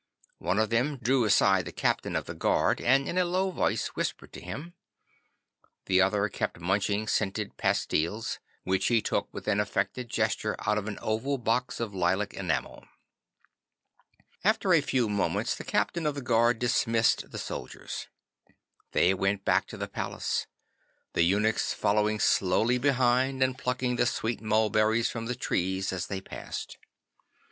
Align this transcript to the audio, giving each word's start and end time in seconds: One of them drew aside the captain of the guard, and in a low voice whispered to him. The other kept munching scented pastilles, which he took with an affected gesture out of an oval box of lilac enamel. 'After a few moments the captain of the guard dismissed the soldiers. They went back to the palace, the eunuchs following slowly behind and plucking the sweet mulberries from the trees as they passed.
One 0.39 0.57
of 0.57 0.71
them 0.71 0.97
drew 0.97 1.25
aside 1.25 1.65
the 1.65 1.71
captain 1.71 2.15
of 2.15 2.25
the 2.25 2.33
guard, 2.33 2.81
and 2.81 3.07
in 3.07 3.19
a 3.19 3.23
low 3.23 3.51
voice 3.51 3.89
whispered 3.89 4.33
to 4.33 4.41
him. 4.41 4.73
The 5.85 6.01
other 6.01 6.27
kept 6.27 6.59
munching 6.59 7.05
scented 7.07 7.55
pastilles, 7.55 8.39
which 8.63 8.87
he 8.87 8.99
took 8.99 9.31
with 9.31 9.47
an 9.47 9.59
affected 9.59 10.09
gesture 10.09 10.55
out 10.65 10.79
of 10.79 10.87
an 10.87 10.97
oval 11.03 11.37
box 11.37 11.79
of 11.79 11.93
lilac 11.93 12.33
enamel. 12.33 12.83
'After 14.43 14.73
a 14.73 14.81
few 14.81 15.07
moments 15.07 15.53
the 15.53 15.63
captain 15.63 16.07
of 16.07 16.15
the 16.15 16.23
guard 16.23 16.57
dismissed 16.57 17.29
the 17.29 17.37
soldiers. 17.37 18.07
They 18.93 19.13
went 19.13 19.45
back 19.45 19.67
to 19.67 19.77
the 19.77 19.87
palace, 19.87 20.47
the 21.13 21.21
eunuchs 21.21 21.73
following 21.75 22.19
slowly 22.19 22.79
behind 22.79 23.43
and 23.43 23.55
plucking 23.55 23.97
the 23.97 24.07
sweet 24.07 24.41
mulberries 24.41 25.11
from 25.11 25.27
the 25.27 25.35
trees 25.35 25.93
as 25.93 26.07
they 26.07 26.21
passed. 26.21 26.79